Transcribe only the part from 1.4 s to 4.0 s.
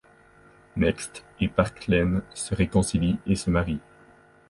et Parke-Laine se réconcilient et se marient.